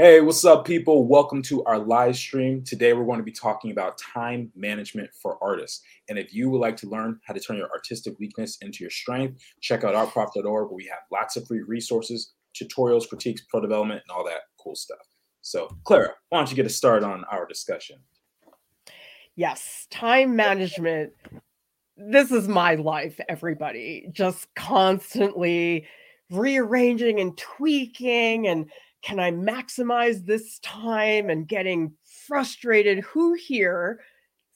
[0.00, 1.06] Hey, what's up, people?
[1.06, 2.64] Welcome to our live stream.
[2.64, 5.82] Today, we're going to be talking about time management for artists.
[6.08, 8.88] And if you would like to learn how to turn your artistic weakness into your
[8.88, 14.00] strength, check out artprof.org where we have lots of free resources, tutorials, critiques, pro development,
[14.08, 15.06] and all that cool stuff.
[15.42, 17.98] So, Clara, why don't you get us started on our discussion?
[19.36, 21.12] Yes, time management.
[21.98, 24.08] This is my life, everybody.
[24.12, 25.86] Just constantly
[26.30, 28.70] rearranging and tweaking and
[29.02, 31.92] can I maximize this time and getting
[32.26, 33.00] frustrated?
[33.00, 34.00] Who here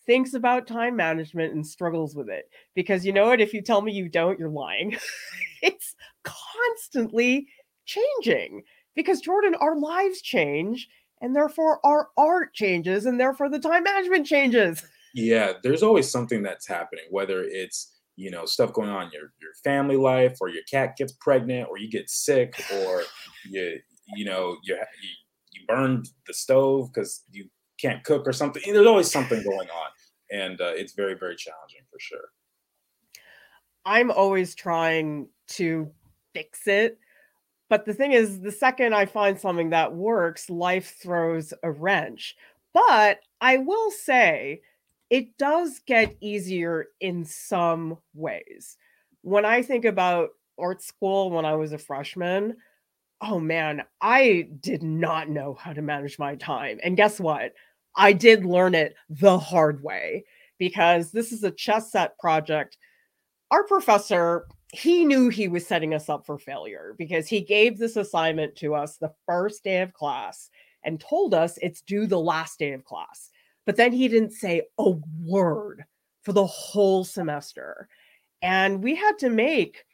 [0.06, 2.45] thinks about time management and struggles with it?
[2.74, 3.41] Because you know what?
[3.41, 4.96] If you tell me you don't, you're lying.
[5.62, 7.48] it's constantly
[7.86, 8.62] changing
[8.95, 10.88] because, Jordan, our lives change
[11.20, 14.84] and therefore our art changes and therefore the time management changes.
[15.16, 19.33] Yeah, there's always something that's happening, whether it's you know stuff going on in your
[19.41, 23.05] your family life or your cat gets pregnant or you get sick or
[23.48, 23.78] you
[24.16, 24.76] you know you
[25.52, 27.48] you, burned the stove because you
[27.80, 28.62] can't cook or something.
[28.66, 29.91] There's always something going on,
[30.30, 32.28] and uh, it's very very challenging for sure.
[33.86, 35.91] I'm always trying to
[36.33, 36.98] fix it.
[37.70, 42.36] But the thing is, the second I find something that works, life throws a wrench.
[42.72, 44.62] But I will say,
[45.11, 48.77] it does get easier in some ways.
[49.22, 52.56] When I think about art school when I was a freshman,
[53.20, 56.79] oh man, I did not know how to manage my time.
[56.83, 57.53] And guess what?
[57.97, 60.25] I did learn it the hard way
[60.59, 62.77] because this is a chess set project.
[63.51, 67.97] Our professor, he knew he was setting us up for failure because he gave this
[67.97, 70.51] assignment to us the first day of class
[70.83, 73.31] and told us it's due the last day of class.
[73.65, 74.91] But then he didn't say a
[75.23, 75.85] word
[76.23, 77.89] for the whole semester.
[78.42, 79.85] And we had to make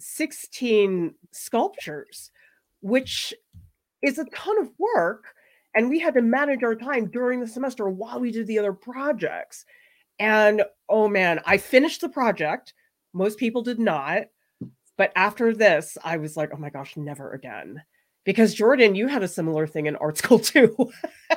[0.00, 2.30] 16 sculptures
[2.80, 3.34] which
[4.02, 5.24] is a ton of work.
[5.74, 8.72] And we had to manage our time during the semester while we did the other
[8.72, 9.64] projects.
[10.18, 12.74] And oh man, I finished the project.
[13.14, 14.24] Most people did not.
[14.98, 17.82] But after this, I was like, oh my gosh, never again.
[18.24, 20.76] Because Jordan, you had a similar thing in art school too.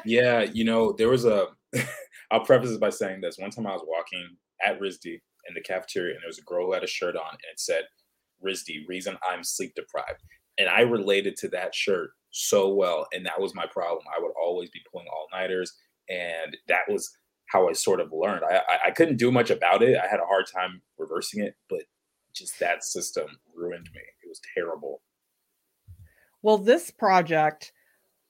[0.04, 1.48] yeah, you know, there was a,
[2.32, 3.38] I'll preface this by saying this.
[3.38, 4.28] One time I was walking
[4.66, 7.30] at RISD in the cafeteria and there was a girl who had a shirt on
[7.30, 7.84] and it said,
[8.46, 10.22] RISD, reason I'm sleep deprived
[10.58, 13.08] and I related to that shirt so well.
[13.14, 14.04] And that was my problem.
[14.08, 15.74] I would always be pulling all nighters,
[16.10, 17.16] and that was
[17.48, 18.44] how I sort of learned.
[18.44, 19.98] I, I, I couldn't do much about it.
[19.98, 21.84] I had a hard time reversing it, but
[22.34, 24.02] just that system ruined me.
[24.24, 25.02] It was terrible.
[26.42, 27.72] Well, this project,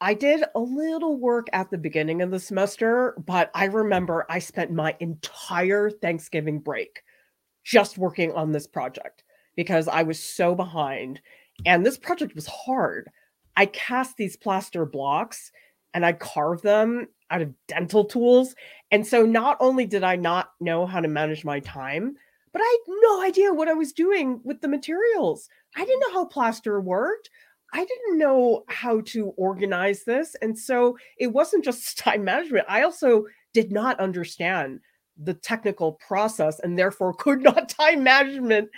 [0.01, 4.39] I did a little work at the beginning of the semester, but I remember I
[4.39, 7.01] spent my entire Thanksgiving break
[7.63, 9.23] just working on this project
[9.55, 11.21] because I was so behind
[11.65, 13.09] and this project was hard.
[13.55, 15.51] I cast these plaster blocks
[15.93, 18.55] and I carved them out of dental tools.
[18.91, 22.15] And so not only did I not know how to manage my time,
[22.51, 25.49] but I had no idea what I was doing with the materials.
[25.75, 27.29] I didn't know how plaster worked.
[27.73, 30.35] I didn't know how to organize this.
[30.41, 32.65] And so it wasn't just time management.
[32.69, 34.79] I also did not understand
[35.21, 38.69] the technical process and therefore could not time management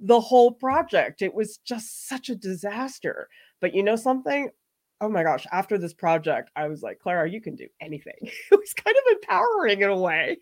[0.00, 1.22] the whole project.
[1.22, 3.28] It was just such a disaster.
[3.60, 4.50] But you know something?
[5.00, 8.14] Oh my gosh, after this project, I was like, Clara, you can do anything.
[8.22, 10.38] It was kind of empowering in a way.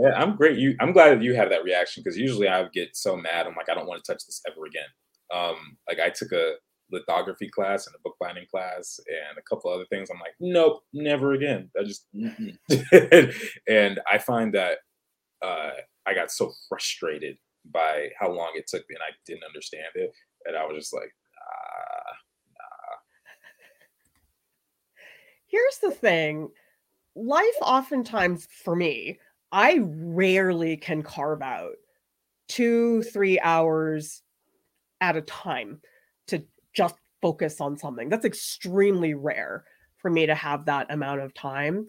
[0.00, 0.58] yeah, I'm great.
[0.58, 3.46] You I'm glad that you have that reaction because usually I would get so mad.
[3.46, 4.88] I'm like, I don't want to touch this ever again.
[5.34, 6.54] Um, like I took a
[6.92, 10.10] lithography class and a bookbinding class and a couple other things.
[10.10, 11.70] I'm like, nope, never again.
[11.78, 12.06] I just,
[13.68, 14.78] and I find that
[15.42, 15.70] uh,
[16.06, 17.36] I got so frustrated
[17.72, 20.12] by how long it took me and I didn't understand it.
[20.44, 22.12] And I was just like, ah,
[22.54, 22.96] nah.
[25.46, 26.50] Here's the thing
[27.14, 29.18] life, oftentimes for me,
[29.50, 31.74] I rarely can carve out
[32.48, 34.22] two, three hours
[35.00, 35.91] at a time to
[36.74, 38.08] just focus on something.
[38.08, 39.64] That's extremely rare
[39.98, 41.86] for me to have that amount of time.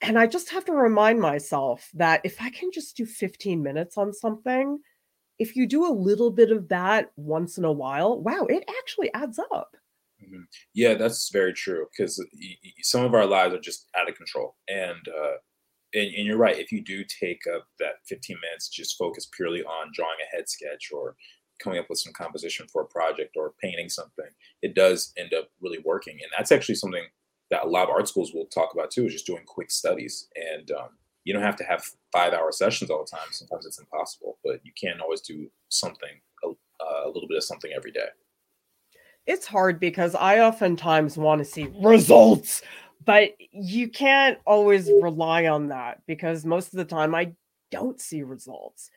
[0.00, 3.96] And I just have to remind myself that if I can just do 15 minutes
[3.98, 4.78] on something,
[5.38, 9.12] if you do a little bit of that once in a while, wow, it actually
[9.14, 9.76] adds up.
[10.22, 10.42] Mm-hmm.
[10.74, 12.24] Yeah, that's very true because
[12.82, 14.56] some of our lives are just out of control.
[14.68, 15.36] And, uh,
[15.94, 16.58] and, and you're right.
[16.58, 20.48] If you do take up that 15 minutes, just focus purely on drawing a head
[20.48, 21.16] sketch or
[21.62, 24.26] coming up with some composition for a project or painting something,
[24.62, 26.18] it does end up really working.
[26.22, 27.04] And that's actually something
[27.50, 30.28] that a lot of art schools will talk about too, is just doing quick studies.
[30.56, 30.88] And um,
[31.24, 33.28] you don't have to have five hour sessions all the time.
[33.30, 36.48] Sometimes it's impossible, but you can always do something, a,
[37.06, 38.08] a little bit of something every day.
[39.26, 42.62] It's hard because I oftentimes want to see results,
[43.04, 47.32] but you can't always rely on that because most of the time I
[47.70, 48.90] don't see results.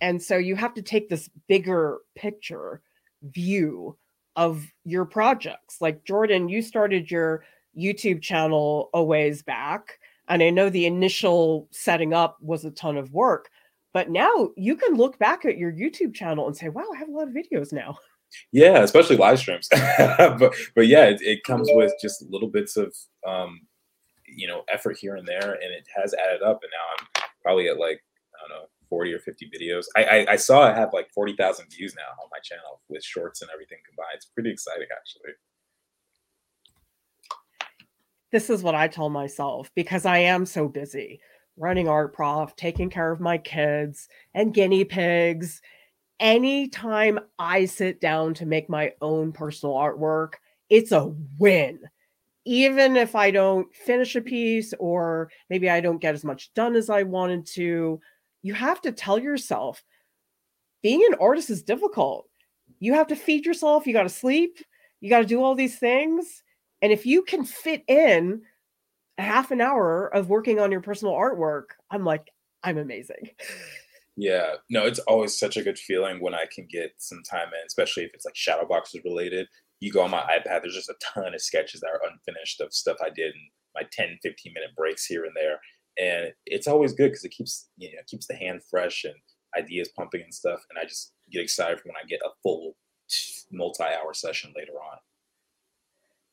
[0.00, 2.82] And so you have to take this bigger picture
[3.22, 3.96] view
[4.36, 5.80] of your projects.
[5.80, 7.44] Like Jordan, you started your
[7.76, 9.98] YouTube channel a ways back.
[10.28, 13.48] And I know the initial setting up was a ton of work,
[13.92, 17.08] but now you can look back at your YouTube channel and say, wow, I have
[17.08, 17.98] a lot of videos now.
[18.52, 19.68] Yeah, especially live streams.
[19.98, 22.94] but but yeah, it, it, comes with just little bits of
[23.26, 23.62] um,
[24.26, 26.60] you know effort here and there, and it has added up.
[26.62, 28.02] And now I'm probably at like
[28.88, 29.84] 40 or 50 videos.
[29.96, 33.42] I I, I saw I have like 40,000 views now on my channel with shorts
[33.42, 34.14] and everything combined.
[34.14, 35.32] It's pretty exciting actually
[38.30, 41.20] this is what I tell myself because I am so busy
[41.56, 45.60] running art prof, taking care of my kids and guinea pigs.
[46.20, 50.34] Anytime I sit down to make my own personal artwork,
[50.70, 51.80] it's a win.
[52.44, 56.76] Even if I don't finish a piece or maybe I don't get as much done
[56.76, 58.00] as I wanted to,
[58.42, 59.82] you have to tell yourself
[60.82, 62.28] being an artist is difficult.
[62.78, 64.58] You have to feed yourself, you got to sleep,
[65.00, 66.42] you got to do all these things
[66.82, 68.42] and if you can fit in
[69.18, 72.30] a half an hour of working on your personal artwork, I'm like,
[72.62, 73.30] I'm amazing.
[74.20, 77.66] Yeah, no, it's always such a good feeling when I can get some time in,
[77.68, 79.46] especially if it's like shadow boxes related.
[79.78, 82.72] You go on my iPad, there's just a ton of sketches that are unfinished of
[82.72, 83.40] stuff I did in
[83.76, 85.60] my 10, 15 minute breaks here and there.
[86.00, 89.14] And it's always good because it keeps, you know, keeps the hand fresh and
[89.56, 90.60] ideas pumping and stuff.
[90.70, 92.76] And I just get excited when I get a full
[93.50, 94.98] multi hour session later on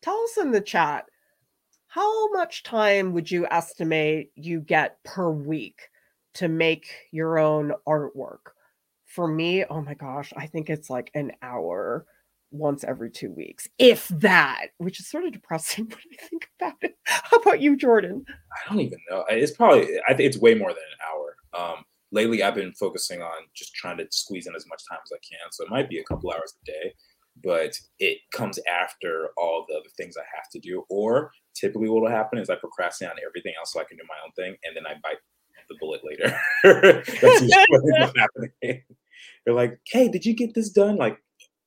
[0.06, 1.06] tell us in the chat
[1.88, 5.90] how much time would you estimate you get per week
[6.36, 8.52] to make your own artwork?
[9.06, 12.06] For me, oh my gosh, I think it's like an hour
[12.58, 16.76] once every two weeks, if that, which is sort of depressing when I think about
[16.82, 16.98] it.
[17.06, 18.26] How about you, Jordan?
[18.30, 19.26] I don't even know.
[19.30, 21.36] It's probably, I think it's way more than an hour.
[21.54, 25.12] Um, lately, I've been focusing on just trying to squeeze in as much time as
[25.12, 25.52] I can.
[25.52, 26.94] So it might be a couple hours a day
[27.44, 30.86] but it comes after all the other things I have to do.
[30.90, 34.04] Or typically, what will happen is I procrastinate on everything else so I can do
[34.08, 35.18] my own thing, and then I bite
[35.70, 36.40] the bullet later.
[36.64, 38.84] That's usually what's happening.
[39.46, 41.18] They're like, "Hey, did you get this done?" Like,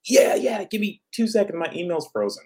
[0.09, 0.65] "Yeah, yeah.
[0.65, 1.59] Give me two seconds.
[1.59, 2.45] My email's frozen."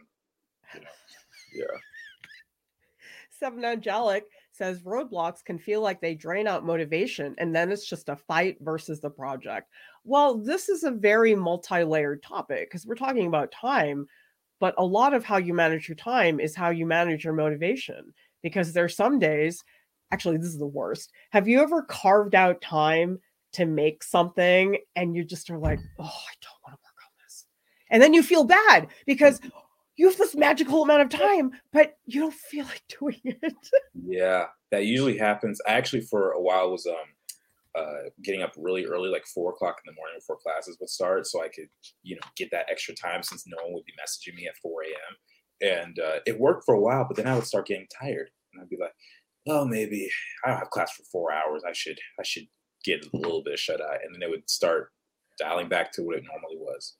[1.55, 1.65] Yeah.
[3.39, 8.09] Seven Angelic says roadblocks can feel like they drain out motivation and then it's just
[8.09, 9.69] a fight versus the project.
[10.05, 14.07] Well, this is a very multi layered topic because we're talking about time,
[14.61, 18.13] but a lot of how you manage your time is how you manage your motivation
[18.43, 19.65] because there's some days,
[20.13, 21.11] actually, this is the worst.
[21.31, 23.19] Have you ever carved out time
[23.53, 27.25] to make something and you just are like, oh, I don't want to work on
[27.25, 27.47] this?
[27.93, 29.41] And then you feel bad because
[29.97, 33.55] you have this magical amount of time, but you don't feel like doing it.
[33.95, 35.61] yeah, that usually happens.
[35.69, 36.97] I actually, for a while, was um
[37.75, 41.27] uh, getting up really early, like four o'clock in the morning before classes would start,
[41.27, 41.69] so I could,
[42.03, 44.83] you know, get that extra time since no one would be messaging me at 4
[44.83, 45.17] a.m.
[45.75, 48.63] And uh, it worked for a while, but then I would start getting tired, and
[48.63, 48.93] I'd be like,
[49.49, 50.11] "Oh, maybe
[50.45, 51.63] I don't have class for four hours.
[51.67, 52.47] I should, I should
[52.85, 54.93] get a little bit of shut eye." And then it would start
[55.39, 56.97] dialing back to what it normally was.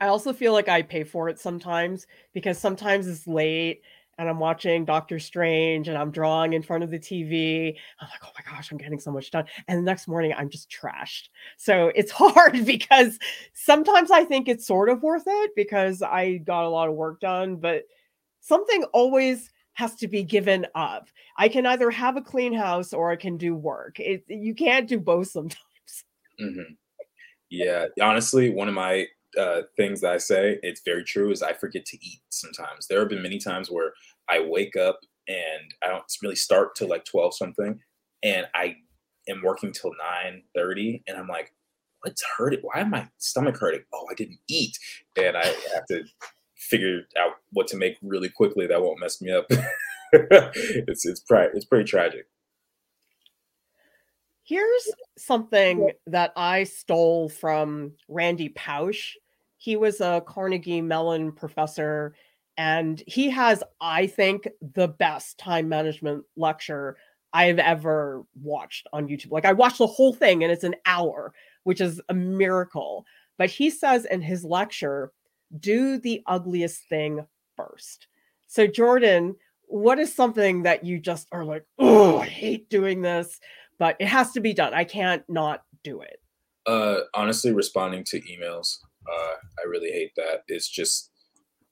[0.00, 3.82] I also feel like I pay for it sometimes because sometimes it's late
[4.18, 7.74] and I'm watching Doctor Strange and I'm drawing in front of the TV.
[8.00, 9.44] I'm like, oh my gosh, I'm getting so much done.
[9.68, 11.28] And the next morning, I'm just trashed.
[11.56, 13.18] So it's hard because
[13.54, 17.20] sometimes I think it's sort of worth it because I got a lot of work
[17.20, 17.84] done, but
[18.40, 21.08] something always has to be given up.
[21.36, 24.00] I can either have a clean house or I can do work.
[24.00, 25.58] It, you can't do both sometimes.
[26.40, 26.72] Mm-hmm.
[27.50, 29.06] Yeah, honestly, one of my
[29.36, 32.86] uh, things that I say, it's very true, is I forget to eat sometimes.
[32.86, 33.92] There have been many times where
[34.28, 37.78] I wake up and I don't really start till like 12 something,
[38.22, 38.76] and I
[39.28, 39.92] am working till
[40.24, 41.52] 9 30, and I'm like,
[42.02, 42.60] what's hurting?
[42.62, 43.82] Why am my stomach hurting?
[43.92, 44.78] Oh, I didn't eat.
[45.16, 45.44] And I
[45.74, 46.04] have to
[46.56, 49.46] figure out what to make really quickly that won't mess me up.
[50.12, 52.26] it's it's pretty it's pretty tragic.
[54.48, 59.14] Here's something that I stole from Randy Pausch.
[59.58, 62.14] He was a Carnegie Mellon professor,
[62.56, 66.96] and he has, I think, the best time management lecture
[67.34, 69.32] I've ever watched on YouTube.
[69.32, 73.04] Like, I watched the whole thing, and it's an hour, which is a miracle.
[73.36, 75.12] But he says in his lecture,
[75.60, 78.06] do the ugliest thing first.
[78.46, 79.36] So, Jordan,
[79.66, 83.38] what is something that you just are like, oh, I hate doing this?
[83.78, 84.74] But it has to be done.
[84.74, 86.18] I can't not do it.
[86.66, 88.76] Uh, honestly, responding to emails.
[89.10, 90.42] Uh, I really hate that.
[90.48, 91.10] It's just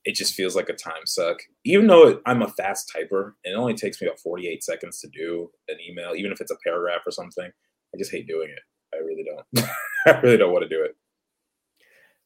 [0.06, 1.38] it just feels like a time suck.
[1.64, 5.08] Even though I'm a fast typer, and it only takes me about 48 seconds to
[5.08, 7.46] do an email, even if it's a paragraph or something.
[7.46, 8.60] I just hate doing it.
[8.94, 9.68] I really don't.
[10.06, 10.96] I really don't want to do it.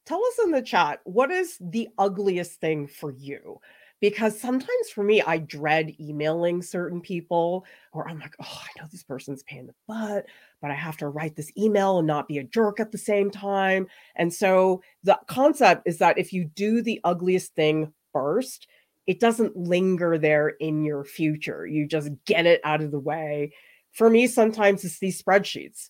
[0.05, 3.59] Tell us in the chat what is the ugliest thing for you?
[4.01, 8.87] Because sometimes for me, I dread emailing certain people, or I'm like, oh, I know
[8.91, 10.25] this person's paying the butt,
[10.59, 13.29] but I have to write this email and not be a jerk at the same
[13.29, 13.85] time.
[14.15, 18.67] And so the concept is that if you do the ugliest thing first,
[19.05, 21.67] it doesn't linger there in your future.
[21.67, 23.53] You just get it out of the way.
[23.91, 25.89] For me, sometimes it's these spreadsheets.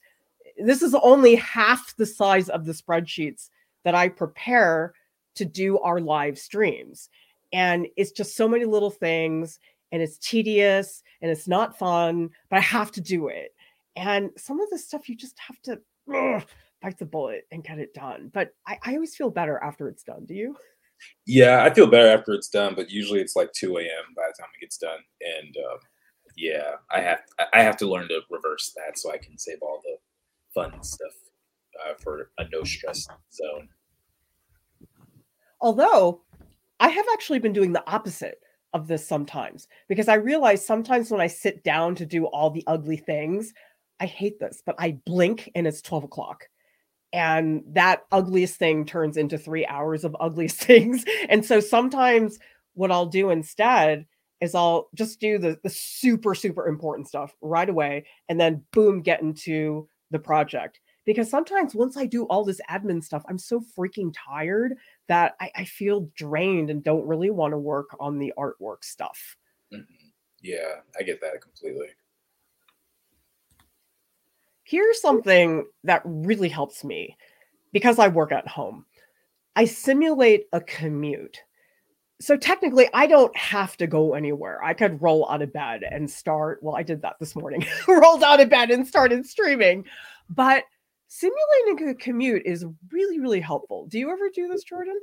[0.58, 3.50] This is only half the size of the spreadsheets
[3.86, 4.94] that I prepare
[5.36, 7.10] to do our live streams.
[7.54, 9.60] And it's just so many little things,
[9.92, 13.54] and it's tedious and it's not fun, but I have to do it.
[13.96, 15.82] And some of the stuff you just have to
[16.14, 16.44] ugh,
[16.82, 18.32] bite the bullet and get it done.
[18.34, 20.26] But I, I always feel better after it's done.
[20.26, 20.56] Do you?
[21.26, 24.14] Yeah, I feel better after it's done, but usually it's like 2 a.m.
[24.16, 25.00] by the time it gets done.
[25.40, 25.80] And um,
[26.38, 27.20] yeah, I have
[27.54, 29.98] I have to learn to reverse that so I can save all the
[30.54, 31.14] fun stuff
[31.86, 33.70] uh, for a no stress zone.
[35.60, 36.22] Although
[36.82, 38.40] I have actually been doing the opposite
[38.74, 42.64] of this sometimes because I realize sometimes when I sit down to do all the
[42.66, 43.54] ugly things,
[44.00, 46.48] I hate this, but I blink and it's 12 o'clock.
[47.14, 51.06] And that ugliest thing turns into three hours of ugliest things.
[51.30, 52.40] And so sometimes
[52.74, 54.08] what I'll do instead
[54.40, 59.04] is I'll just do the, the super, super important stuff right away and then boom,
[59.04, 63.62] get into the project because sometimes once I do all this admin stuff, I'm so
[63.78, 64.76] freaking tired
[65.08, 69.36] that I, I feel drained and don't really want to work on the artwork stuff.
[69.74, 70.08] Mm-hmm.
[70.42, 71.88] Yeah, I get that completely.
[74.64, 77.18] Here's something that really helps me
[77.74, 78.86] because I work at home.
[79.56, 81.40] I simulate a commute.
[82.22, 84.64] So technically, I don't have to go anywhere.
[84.64, 86.60] I could roll out of bed and start.
[86.62, 87.66] Well, I did that this morning.
[87.88, 89.86] Rolled out of bed and started streaming.
[90.30, 90.64] But
[91.12, 93.86] simulating a commute is really really helpful.
[93.88, 94.98] Do you ever do this jordan?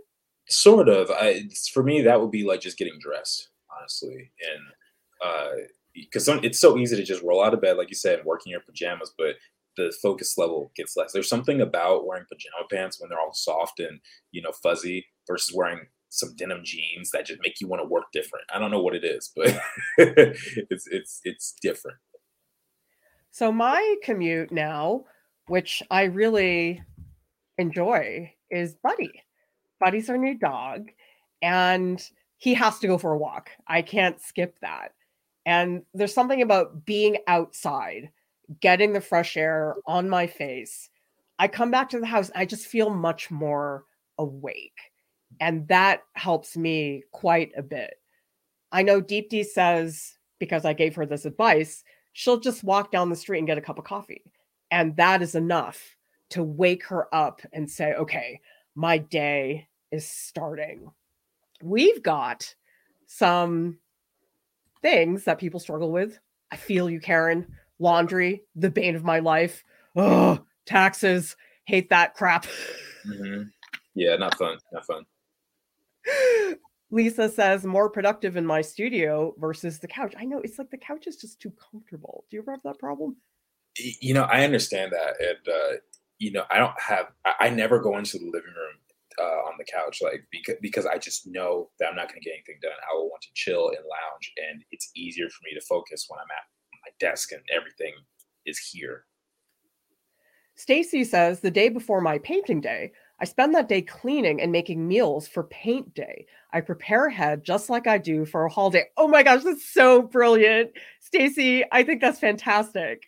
[0.48, 1.10] Sort of.
[1.10, 4.62] I, for me that would be like just getting dressed honestly and
[5.22, 5.48] uh
[5.94, 8.40] because it's so easy to just roll out of bed like you said and work
[8.46, 9.34] in your pajamas but
[9.76, 11.12] the focus level gets less.
[11.12, 14.00] There's something about wearing pajama pants when they're all soft and
[14.32, 18.04] you know fuzzy versus wearing some denim jeans that just make you want to work
[18.14, 18.46] different.
[18.52, 19.60] I don't know what it is but
[19.98, 21.98] it's it's it's different.
[23.30, 25.04] So my commute now
[25.48, 26.82] which I really
[27.58, 29.22] enjoy, is Buddy.
[29.80, 30.90] Buddy's our new dog,
[31.42, 32.02] and
[32.36, 33.50] he has to go for a walk.
[33.66, 34.92] I can't skip that.
[35.46, 38.10] And there's something about being outside,
[38.60, 40.90] getting the fresh air on my face.
[41.38, 43.84] I come back to the house, I just feel much more
[44.18, 44.78] awake.
[45.40, 47.94] And that helps me quite a bit.
[48.72, 53.08] I know Deep D says, because I gave her this advice, she'll just walk down
[53.08, 54.22] the street and get a cup of coffee.
[54.70, 55.96] And that is enough
[56.30, 58.40] to wake her up and say, okay,
[58.74, 60.90] my day is starting.
[61.62, 62.54] We've got
[63.06, 63.78] some
[64.82, 66.18] things that people struggle with.
[66.50, 67.46] I feel you, Karen.
[67.78, 69.64] Laundry, the bane of my life.
[69.96, 72.46] Oh, taxes, hate that crap.
[73.06, 73.44] Mm-hmm.
[73.94, 74.58] Yeah, not fun.
[74.72, 75.04] Not fun.
[76.90, 80.14] Lisa says more productive in my studio versus the couch.
[80.18, 82.24] I know it's like the couch is just too comfortable.
[82.30, 83.16] Do you ever have that problem?
[83.78, 85.76] You know, I understand that, and uh,
[86.18, 87.06] you know, I don't have.
[87.24, 88.76] I, I never go into the living room
[89.20, 92.24] uh, on the couch, like because because I just know that I'm not going to
[92.24, 92.72] get anything done.
[92.90, 96.18] I will want to chill and lounge, and it's easier for me to focus when
[96.18, 96.44] I'm at
[96.84, 97.94] my desk and everything
[98.46, 99.04] is here.
[100.54, 104.86] Stacy says the day before my painting day, I spend that day cleaning and making
[104.86, 106.26] meals for paint day.
[106.52, 108.86] I prepare ahead just like I do for a holiday.
[108.96, 110.70] Oh my gosh, that's so brilliant.
[111.00, 113.07] Stacy, I think that's fantastic.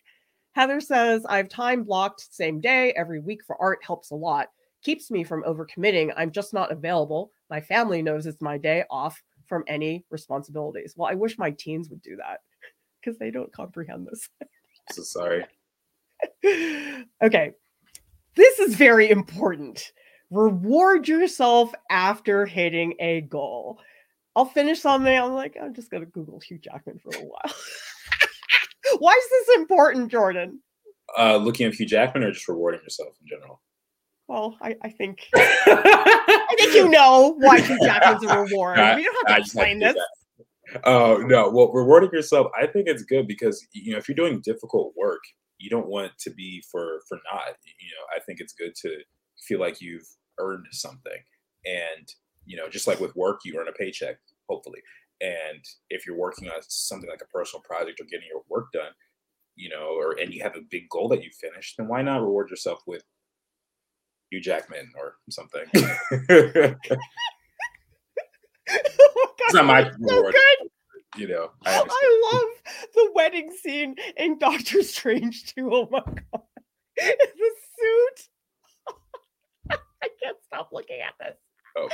[0.52, 4.49] Heather says, I've time blocked same day every week for art helps a lot.
[4.83, 6.12] Keeps me from overcommitting.
[6.16, 7.30] I'm just not available.
[7.50, 10.95] My family knows it's my day off from any responsibilities.
[10.97, 12.40] Well, I wish my teens would do that
[13.00, 14.28] because they don't comprehend this.
[14.90, 15.45] so sorry.
[17.23, 17.52] okay.
[18.37, 19.92] This is very important.
[20.30, 23.80] Reward yourself after hitting a goal.
[24.37, 25.16] I'll finish something.
[25.16, 27.40] I'm like, I'm just going to Google Hugh Jackman for a while.
[28.99, 30.61] Why is this important, Jordan?
[31.19, 33.61] Uh, looking at Hugh Jackman or just rewarding yourself in general?
[34.29, 38.79] Well, I, I think I think you know why Hugh Jackman's a reward.
[38.79, 39.97] I, we don't have to explain this.
[40.85, 41.51] Oh uh, no!
[41.51, 45.19] Well, rewarding yourself, I think it's good because you know if you're doing difficult work,
[45.59, 47.57] you don't want to be for for not.
[47.65, 48.99] You know, I think it's good to
[49.43, 50.07] feel like you've
[50.39, 51.23] earned something.
[51.65, 52.09] And,
[52.47, 54.17] you know, just like with work, you earn a paycheck,
[54.49, 54.81] hopefully.
[55.21, 58.93] And if you're working on something like a personal project or getting your work done,
[59.57, 62.23] you know, or and you have a big goal that you finished, then why not
[62.23, 63.05] reward yourself with
[64.31, 65.65] Hugh Jackman or something?
[65.75, 66.75] oh
[68.67, 70.35] it's not my reward.
[70.35, 70.69] So
[71.17, 75.71] you know, I, I, love the wedding scene in Doctor Strange too.
[75.73, 76.43] Oh my god,
[76.97, 78.29] the suit.
[79.71, 81.37] I can't stop looking at this.
[81.77, 81.89] Oh.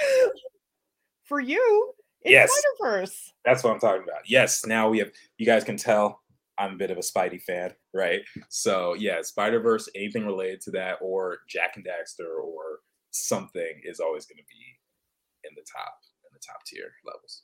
[1.25, 1.92] For you,
[2.26, 3.33] yes, Spider-Verse.
[3.45, 4.28] That's what I'm talking about.
[4.28, 5.11] Yes, now we have.
[5.38, 6.21] You guys can tell
[6.59, 8.23] I'm a bit of a Spidey fan, right?
[8.49, 12.80] So yeah, Spider Verse, anything related to that, or Jak and Daxter, or
[13.11, 17.42] something is always going to be in the top in the top tier levels.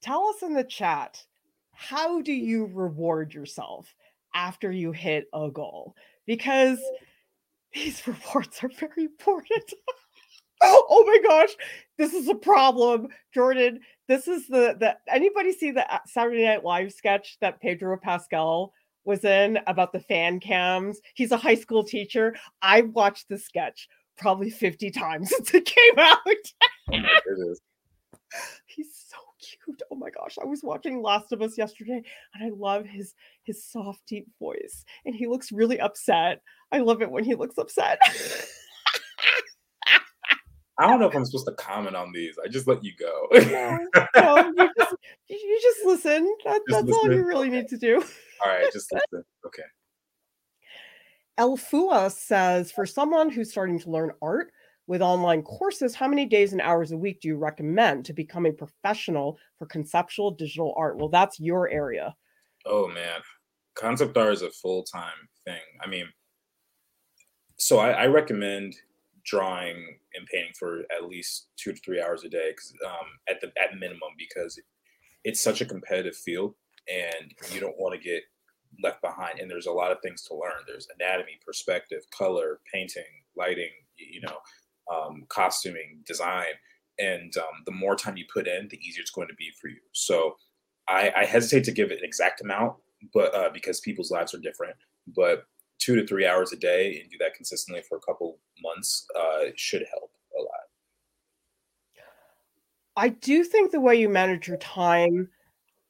[0.00, 1.24] Tell us in the chat
[1.72, 3.94] how do you reward yourself
[4.34, 5.94] after you hit a goal?
[6.26, 6.80] Because
[7.72, 9.72] these rewards are very important.
[10.62, 11.54] oh my gosh,
[11.96, 13.80] this is a problem, Jordan.
[14.08, 18.72] This is the the anybody see the uh, Saturday Night Live sketch that Pedro Pascal
[19.08, 21.00] was in about the fan cams?
[21.14, 22.36] He's a high school teacher.
[22.62, 23.88] I watched the sketch
[24.18, 26.18] probably 50 times since it came out.
[26.92, 27.54] oh
[28.66, 29.80] He's so cute.
[29.90, 30.36] Oh my gosh.
[30.40, 32.02] I was watching Last of Us yesterday
[32.34, 36.42] and I love his his soft deep voice and he looks really upset.
[36.70, 37.98] I love it when he looks upset.
[40.78, 42.38] I don't know if I'm supposed to comment on these.
[42.42, 43.26] I just let you go.
[43.32, 43.78] no,
[44.16, 44.94] no you, just,
[45.28, 46.32] you just listen.
[46.44, 47.10] That, just that's listen.
[47.10, 47.96] all you really need to do.
[48.44, 49.24] All right, just listen.
[49.44, 49.62] Okay.
[51.38, 54.52] Elfua says, for someone who's starting to learn art
[54.86, 58.46] with online courses, how many days and hours a week do you recommend to become
[58.46, 60.96] a professional for conceptual digital art?
[60.96, 62.14] Well, that's your area.
[62.66, 63.20] Oh man,
[63.74, 65.60] concept art is a full time thing.
[65.80, 66.06] I mean,
[67.56, 68.74] so I, I recommend
[69.28, 72.54] drawing and painting for at least two to three hours a day
[72.86, 74.58] um, at the at minimum because
[75.24, 76.54] it's such a competitive field
[76.88, 78.22] and you don't want to get
[78.82, 80.64] left behind and there's a lot of things to learn.
[80.66, 83.04] There's anatomy perspective color painting
[83.36, 84.38] lighting you know
[84.94, 86.54] um, costuming design
[86.98, 89.68] and um, the more time you put in the easier it's going to be for
[89.68, 89.80] you.
[89.92, 90.36] So
[90.88, 92.74] i, I hesitate to give it an exact amount
[93.12, 94.74] but uh, because people's lives are different
[95.14, 95.44] but
[95.78, 99.46] two to three hours a day and do that consistently for a couple months uh,
[99.56, 100.68] should help a lot.
[102.96, 105.28] I do think the way you manage your time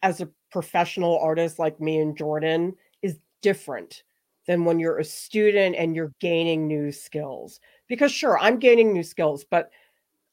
[0.03, 4.03] as a professional artist like me and Jordan is different
[4.47, 7.61] than when you're a student and you're gaining new skills.
[7.89, 9.71] Because sure, I'm gaining new skills, but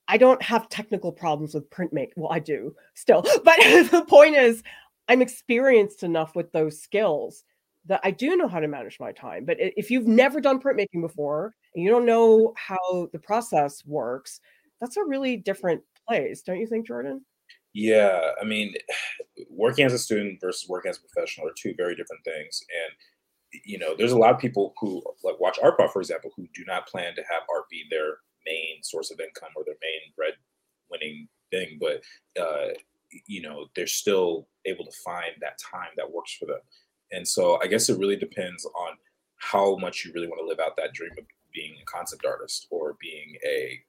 [0.07, 2.13] I don't have technical problems with printmaking.
[2.17, 3.57] Well, I do still, but
[3.91, 4.63] the point is,
[5.07, 7.43] I'm experienced enough with those skills
[7.87, 9.45] that I do know how to manage my time.
[9.45, 14.39] But if you've never done printmaking before and you don't know how the process works,
[14.81, 17.23] that's a really different place, don't you think, Jordan?
[17.73, 18.73] Yeah, I mean,
[19.49, 22.61] working as a student versus working as a professional are two very different things.
[22.85, 22.95] And
[23.63, 26.47] you know, there's a lot of people who like watch Art Prof, for example, who
[26.53, 30.13] do not plan to have art be their main source of income or their main
[30.15, 30.33] bread
[30.89, 32.01] winning thing, but
[32.41, 32.73] uh,
[33.27, 36.59] you know, they're still able to find that time that works for them.
[37.11, 38.97] And so I guess it really depends on
[39.37, 42.67] how much you really want to live out that dream of being a concept artist
[42.69, 43.79] or being a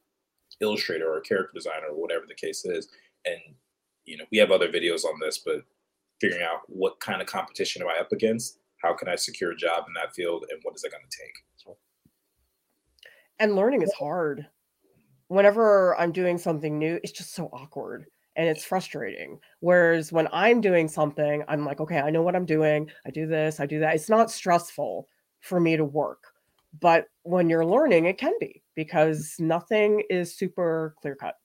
[0.61, 2.89] illustrator or a character designer or whatever the case is.
[3.25, 3.39] And
[4.05, 5.65] you know, we have other videos on this, but
[6.21, 8.59] figuring out what kind of competition am I up against?
[8.83, 11.19] How can I secure a job in that field and what is it going to
[11.19, 11.35] take?
[13.39, 14.47] And learning is hard.
[15.29, 19.39] Whenever I'm doing something new, it's just so awkward and it's frustrating.
[19.61, 22.91] Whereas when I'm doing something, I'm like, okay, I know what I'm doing.
[23.07, 23.95] I do this, I do that.
[23.95, 25.09] It's not stressful
[25.41, 26.23] for me to work.
[26.81, 31.37] But when you're learning, it can be because nothing is super clear cut.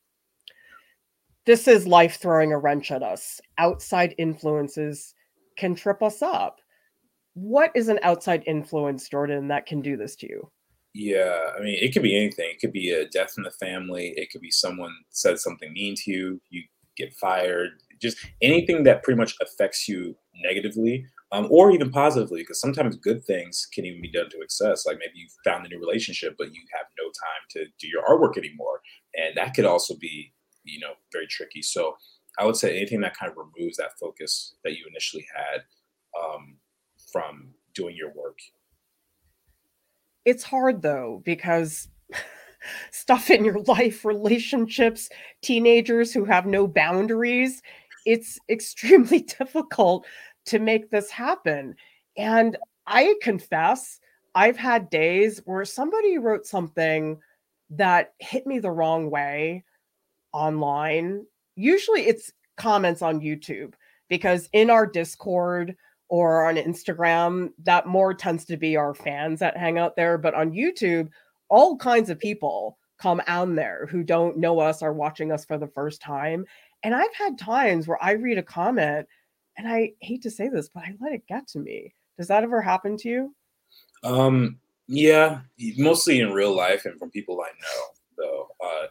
[1.46, 3.40] This is life throwing a wrench at us.
[3.58, 5.16] Outside influences
[5.58, 6.60] can trip us up.
[7.34, 10.52] What is an outside influence, Jordan, that can do this to you?
[10.94, 12.50] Yeah, I mean, it could be anything.
[12.52, 14.14] It could be a death in the family.
[14.18, 16.42] It could be someone said something mean to you.
[16.50, 16.64] You
[16.98, 17.70] get fired,
[18.02, 23.24] just anything that pretty much affects you negatively um, or even positively, because sometimes good
[23.24, 24.86] things can even be done to excess.
[24.86, 28.04] Like maybe you found a new relationship, but you have no time to do your
[28.04, 28.82] artwork anymore.
[29.16, 31.62] And that could also be, you know, very tricky.
[31.62, 31.96] So
[32.40, 35.62] I would say anything that kind of removes that focus that you initially had
[36.20, 36.58] um,
[37.12, 38.40] from doing your work.
[40.26, 41.88] It's hard though, because
[42.92, 45.10] stuff in your life, relationships,
[45.42, 47.62] teenagers who have no boundaries.
[48.06, 50.06] It's extremely difficult
[50.46, 51.76] to make this happen.
[52.18, 54.00] And I confess,
[54.36, 57.20] I've had days where somebody wrote something
[57.72, 59.64] that hit me the wrong way
[60.34, 63.74] online, usually it's comments on YouTube
[64.10, 65.76] because in our Discord
[66.10, 70.18] or on Instagram, that more tends to be our fans that hang out there.
[70.18, 71.10] But on YouTube,
[71.52, 75.58] all kinds of people come on there who don't know us are watching us for
[75.58, 76.46] the first time.
[76.82, 79.06] And I've had times where I read a comment
[79.58, 81.94] and I hate to say this, but I let it get to me.
[82.18, 83.36] Does that ever happen to you?
[84.04, 85.42] Um, yeah,
[85.78, 87.84] mostly in real life and from people I know.
[88.18, 88.88] Though, uh,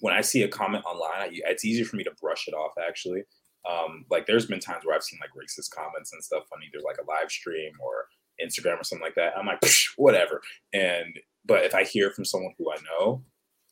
[0.00, 2.72] when I see a comment online, I, it's easier for me to brush it off.
[2.86, 3.22] Actually,
[3.68, 6.82] um, like there's been times where I've seen like racist comments and stuff on either
[6.84, 8.06] like a live stream or
[8.44, 9.34] Instagram or something like that.
[9.38, 9.60] I'm like,
[9.96, 10.42] whatever.
[10.72, 13.24] And but if I hear from someone who I know,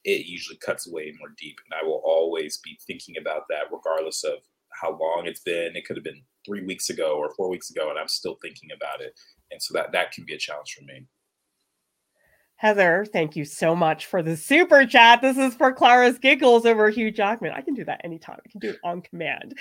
[0.04, 4.24] it usually cuts way more deep, and I will always be thinking about that, regardless
[4.24, 4.38] of
[4.80, 5.76] how long it's been.
[5.76, 8.70] It could have been three weeks ago or four weeks ago, and I'm still thinking
[8.74, 9.12] about it.
[9.50, 11.06] And so that that can be a challenge for me.
[12.60, 15.22] Heather, thank you so much for the super chat.
[15.22, 17.52] This is for Clara's giggles over Hugh Jackman.
[17.52, 18.36] I can do that anytime.
[18.44, 19.58] I can do it on command.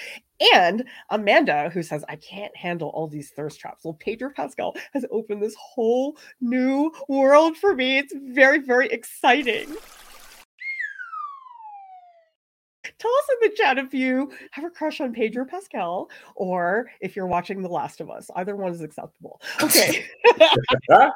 [0.53, 3.85] And Amanda, who says, I can't handle all these thirst traps.
[3.85, 7.99] Well, Pedro Pascal has opened this whole new world for me.
[7.99, 9.73] It's very, very exciting.
[12.83, 17.15] Tell us in the chat if you have a crush on Pedro Pascal or if
[17.15, 18.29] you're watching The Last of Us.
[18.35, 19.39] Either one is acceptable.
[19.63, 20.05] Okay.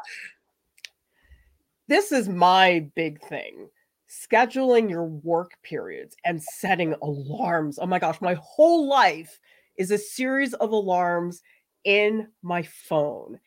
[1.88, 3.70] this is my big thing
[4.10, 7.80] scheduling your work periods and setting alarms.
[7.82, 9.40] Oh my gosh, my whole life
[9.78, 11.42] is a series of alarms
[11.84, 13.40] in my phone.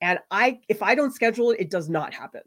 [0.00, 2.42] And I if I don't schedule it, it does not happen.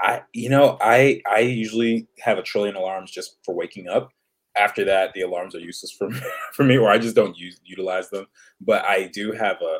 [0.00, 4.10] I you know, I I usually have a trillion alarms just for waking up.
[4.54, 6.20] After that, the alarms are useless for me,
[6.52, 8.26] for me or I just don't use utilize them.
[8.60, 9.78] But I do have a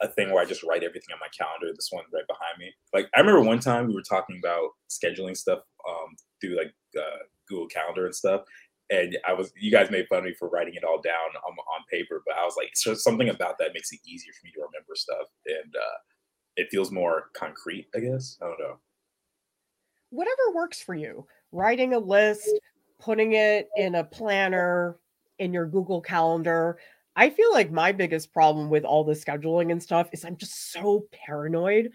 [0.00, 1.72] a thing where I just write everything on my calendar.
[1.74, 2.72] This one right behind me.
[2.92, 7.24] Like I remember one time we were talking about scheduling stuff um, through like uh,
[7.48, 8.42] Google Calendar and stuff,
[8.90, 11.52] and I was you guys made fun of me for writing it all down on,
[11.52, 14.52] on paper, but I was like, so something about that makes it easier for me
[14.52, 15.98] to remember stuff, and uh,
[16.56, 17.86] it feels more concrete.
[17.94, 18.78] I guess I don't know.
[20.10, 21.26] Whatever works for you.
[21.52, 22.48] Writing a list,
[22.98, 24.98] putting it in a planner
[25.38, 26.78] in your Google Calendar.
[27.16, 30.72] I feel like my biggest problem with all the scheduling and stuff is I'm just
[30.72, 31.90] so paranoid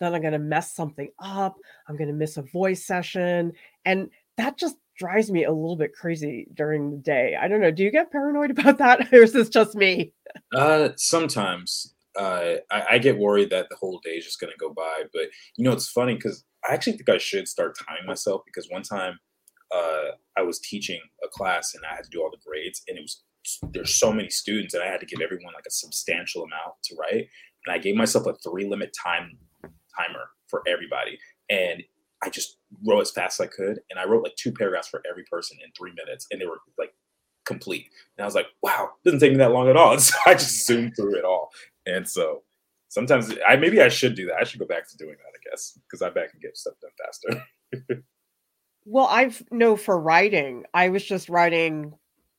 [0.00, 1.56] that I'm going to mess something up.
[1.88, 3.52] I'm going to miss a voice session.
[3.84, 7.36] And that just drives me a little bit crazy during the day.
[7.40, 7.70] I don't know.
[7.70, 9.12] Do you get paranoid about that?
[9.12, 10.12] Or is this just me?
[10.54, 11.94] Uh, sometimes.
[12.16, 15.02] Uh, I, I get worried that the whole day is just going to go by.
[15.12, 18.68] But, you know, it's funny because I actually think I should start timing myself because
[18.70, 19.18] one time
[19.74, 22.96] uh, I was teaching a class and I had to do all the grades, and
[22.96, 23.22] it was
[23.72, 26.96] there's so many students and I had to give everyone like a substantial amount to
[26.96, 27.28] write.
[27.66, 31.18] And I gave myself a three limit time timer for everybody.
[31.50, 31.82] And
[32.22, 33.80] I just wrote as fast as I could.
[33.90, 36.26] And I wrote like two paragraphs for every person in three minutes.
[36.30, 36.94] And they were like
[37.44, 37.86] complete.
[38.16, 39.92] And I was like, wow, doesn't take me that long at all.
[39.92, 41.50] And so I just zoomed through it all.
[41.86, 42.42] And so
[42.88, 44.36] sometimes I maybe I should do that.
[44.40, 46.74] I should go back to doing that, I guess, because I I can get stuff
[46.80, 48.02] done faster.
[48.86, 50.64] well, I've no for writing.
[50.72, 51.94] I was just writing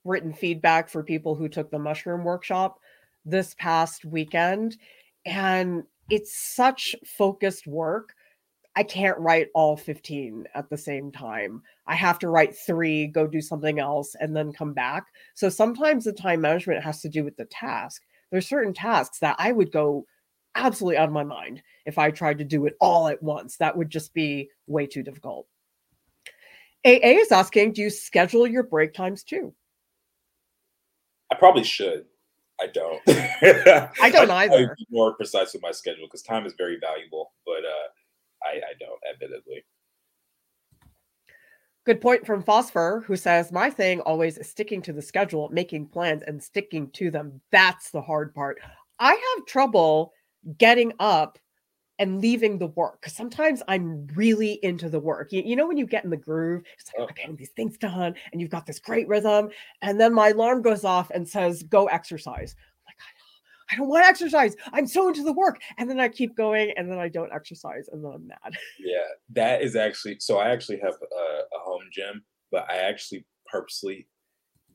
[0.06, 2.80] written feedback for people who took the mushroom workshop
[3.26, 4.78] this past weekend.
[5.26, 8.14] And it's such focused work.
[8.78, 11.62] I can't write all 15 at the same time.
[11.88, 15.06] I have to write three, go do something else, and then come back.
[15.34, 18.04] So sometimes the time management has to do with the task.
[18.32, 20.06] There's certain tasks that I would go
[20.56, 23.58] absolutely out of my mind if I tried to do it all at once.
[23.58, 25.48] That would just be way too difficult.
[26.86, 29.54] AA is asking, do you schedule your break times too?
[31.36, 32.06] I probably should.
[32.62, 33.02] I don't.
[34.02, 34.74] I don't I, either.
[34.78, 38.74] be more precise with my schedule because time is very valuable, but uh, I, I
[38.80, 39.66] don't, admittedly.
[41.86, 45.88] Good point from Phosphor, who says, My thing always is sticking to the schedule, making
[45.88, 47.42] plans, and sticking to them.
[47.52, 48.58] That's the hard part.
[48.98, 50.14] I have trouble
[50.58, 51.38] getting up
[52.00, 55.32] and leaving the work sometimes I'm really into the work.
[55.32, 57.04] You, you, know, when you get in the groove, it's like, oh.
[57.04, 59.50] oh I'm getting these things done and you've got this great rhythm.
[59.82, 62.56] And then my alarm goes off and says, go exercise.
[62.58, 62.96] I'm like,
[63.72, 64.56] I don't want to exercise.
[64.74, 65.62] I'm so into the work.
[65.78, 68.58] And then I keep going and then I don't exercise and then I'm mad.
[68.80, 70.38] Yeah, that is actually so.
[70.38, 74.08] I actually have a, a home gym, but I actually purposely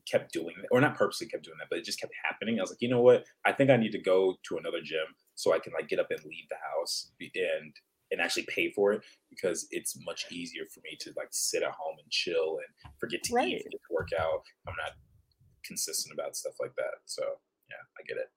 [0.05, 2.59] kept doing that, or not purposely kept doing that, but it just kept happening.
[2.59, 3.23] I was like, you know what?
[3.45, 5.05] I think I need to go to another gym
[5.41, 7.73] so I can like get up and leave the house and
[8.11, 11.71] and actually pay for it because it's much easier for me to like sit at
[11.71, 13.47] home and chill and forget to right.
[13.47, 14.43] eat, forget to work out.
[14.67, 14.91] I'm not
[15.65, 16.95] consistent about stuff like that.
[17.05, 18.29] So yeah, I get it.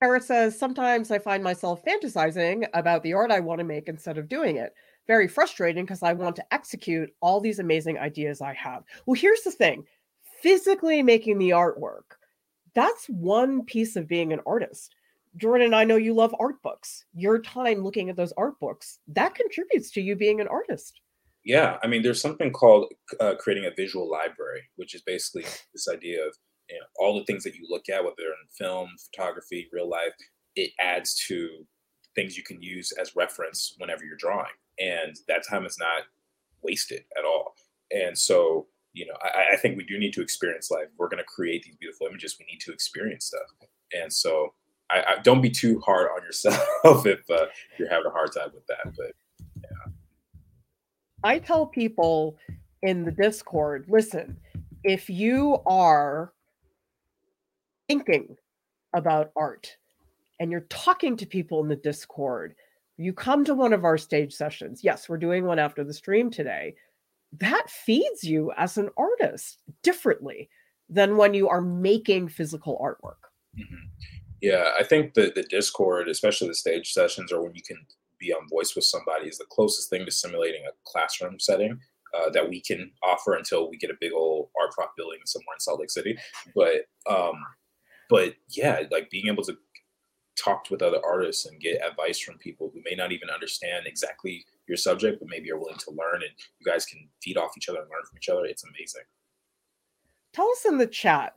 [0.00, 4.16] Kara says, sometimes I find myself fantasizing about the art I want to make instead
[4.16, 4.72] of doing it.
[5.08, 8.84] very frustrating because I want to execute all these amazing ideas I have.
[9.06, 9.84] Well, here's the thing
[10.42, 12.14] physically making the artwork,
[12.74, 14.94] that's one piece of being an artist.
[15.36, 17.04] Jordan, I know you love art books.
[17.14, 21.00] Your time looking at those art books, that contributes to you being an artist.
[21.44, 25.88] Yeah, I mean, there's something called uh, creating a visual library, which is basically this
[25.88, 26.34] idea of
[26.68, 30.12] you know, all the things that you look at, whether in film, photography, real life,
[30.56, 31.66] it adds to
[32.14, 34.52] things you can use as reference whenever you're drawing.
[34.78, 36.02] And that time is not
[36.62, 37.54] wasted at all.
[37.90, 40.88] And so, you know, I, I think we do need to experience life.
[40.98, 42.36] We're going to create these beautiful images.
[42.38, 43.68] We need to experience stuff.
[43.92, 44.54] And so,
[44.90, 46.62] I, I don't be too hard on yourself
[47.06, 47.46] if uh,
[47.78, 48.94] you're having a hard time with that.
[48.96, 49.12] But
[49.60, 49.92] yeah,
[51.24, 52.38] I tell people
[52.82, 54.38] in the Discord, listen,
[54.84, 56.32] if you are
[57.88, 58.36] thinking
[58.94, 59.76] about art
[60.40, 62.54] and you're talking to people in the Discord,
[62.96, 64.82] you come to one of our stage sessions.
[64.82, 66.74] Yes, we're doing one after the stream today.
[67.38, 70.48] That feeds you as an artist differently
[70.88, 73.28] than when you are making physical artwork.
[73.58, 74.17] Mm-hmm.
[74.40, 77.78] Yeah, I think the the Discord, especially the stage sessions, or when you can
[78.18, 81.78] be on voice with somebody, is the closest thing to simulating a classroom setting
[82.14, 85.54] uh, that we can offer until we get a big old Art Prof building somewhere
[85.54, 86.16] in Salt Lake City.
[86.54, 87.34] But um,
[88.08, 89.56] but yeah, like being able to
[90.42, 94.44] talk with other artists and get advice from people who may not even understand exactly
[94.68, 97.68] your subject, but maybe are willing to learn, and you guys can feed off each
[97.68, 98.44] other and learn from each other.
[98.44, 99.02] It's amazing.
[100.32, 101.34] Tell us in the chat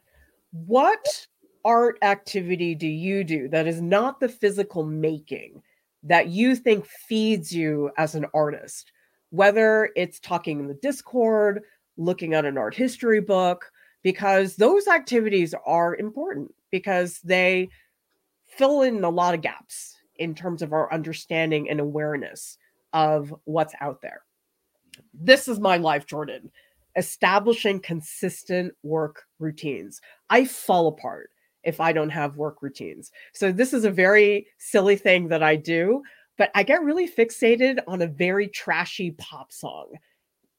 [0.51, 1.27] what
[1.65, 5.62] art activity do you do that is not the physical making
[6.04, 8.91] that you think feeds you as an artist?
[9.30, 11.62] Whether it's talking in the Discord,
[11.97, 13.71] looking at an art history book,
[14.04, 17.69] because those activities are important because they
[18.47, 22.58] fill in a lot of gaps in terms of our understanding and awareness
[22.93, 24.21] of what's out there.
[25.13, 26.52] This is my life, Jordan.
[26.95, 30.02] Establishing consistent work routines.
[30.30, 31.30] I fall apart
[31.63, 33.12] if I don't have work routines.
[33.34, 36.02] So, this is a very silly thing that I do,
[36.38, 39.93] but I get really fixated on a very trashy pop song.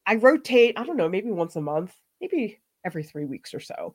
[0.06, 3.94] I rotate, I don't know, maybe once a month, maybe every three weeks or so.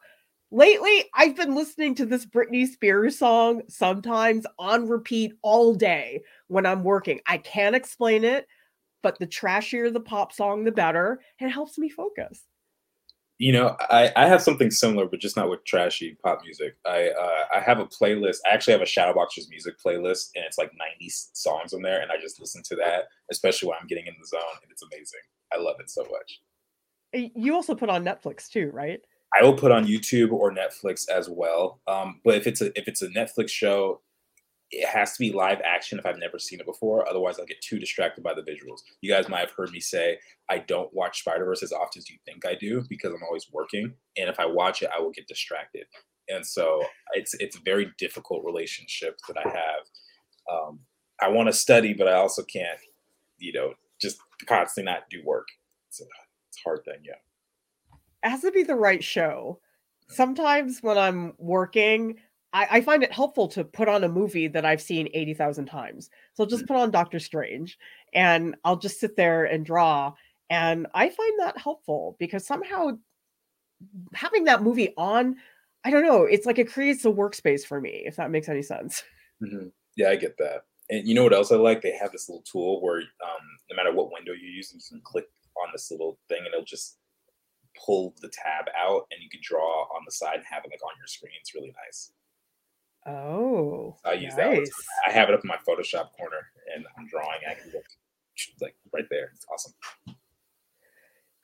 [0.50, 6.66] Lately, I've been listening to this Britney Spears song sometimes on repeat all day when
[6.66, 7.20] I'm working.
[7.28, 8.48] I can't explain it,
[9.04, 11.20] but the trashier the pop song, the better.
[11.40, 12.47] It helps me focus.
[13.40, 16.76] You know, I, I have something similar, but just not with trashy pop music.
[16.86, 18.38] I uh, I have a playlist.
[18.50, 22.12] I actually have a Shadowboxers music playlist, and it's like 90 songs on there, and
[22.12, 25.20] I just listen to that, especially when I'm getting in the zone, and it's amazing.
[25.54, 26.42] I love it so much.
[27.14, 29.02] You also put on Netflix too, right?
[29.38, 31.82] I will put on YouTube or Netflix as well.
[31.88, 34.02] Um, but if it's a if it's a Netflix show,
[34.72, 37.08] it has to be live action if I've never seen it before.
[37.08, 38.82] Otherwise, I'll get too distracted by the visuals.
[39.02, 40.18] You guys might have heard me say
[40.50, 43.48] I don't watch Spider Verse as often as you think I do because I'm always
[43.52, 45.86] working, and if I watch it, I will get distracted.
[46.30, 49.86] And so it's it's a very difficult relationship that I have.
[50.52, 50.80] Um,
[51.22, 52.80] I want to study, but I also can't,
[53.38, 55.48] you know, just constantly not do work.
[55.90, 56.06] It's a,
[56.50, 57.16] it's a hard thing, yeah
[58.24, 59.60] it has to be the right show.
[60.10, 62.18] Sometimes when I'm working,
[62.54, 66.10] I, I, find it helpful to put on a movie that I've seen 80,000 times.
[66.34, 66.68] So I'll just mm.
[66.68, 67.78] put on Doctor Strange
[68.14, 70.14] and I'll just sit there and draw.
[70.50, 72.92] And I find that helpful because somehow
[74.14, 75.36] having that movie on,
[75.84, 78.62] I don't know, it's like it creates a workspace for me, if that makes any
[78.62, 79.04] sense.
[79.44, 79.68] Mm-hmm.
[79.96, 80.62] Yeah, I get that.
[80.90, 81.82] And you know what else I like?
[81.82, 85.02] They have this little tool where um, no matter what window you use, you can
[85.04, 85.26] click
[85.62, 86.98] on this little thing and it'll just
[87.86, 90.84] pull the tab out and you can draw on the side and have it like
[90.84, 91.34] on your screen.
[91.40, 92.12] It's really nice.
[93.08, 94.68] Oh, I use nice.
[94.68, 94.72] that.
[95.08, 97.40] I have it up in my Photoshop corner and I'm drawing.
[97.50, 97.86] I can look
[98.62, 99.32] like right there.
[99.34, 99.74] It's awesome.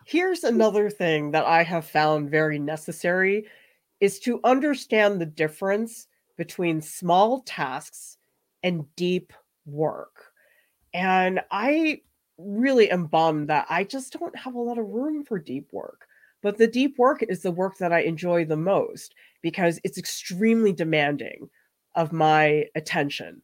[0.06, 3.48] Here's another thing that I have found very necessary
[4.02, 8.18] is to understand the difference between small tasks
[8.64, 9.32] and deep
[9.66, 10.34] work.
[10.94, 12.02] And I
[12.38, 16.08] really am bummed that I just don't have a lot of room for deep work.
[16.44, 20.74] But the deep work is the work that I enjoy the most because it's extremely
[20.74, 21.50] demanding
[21.96, 23.42] of my attention.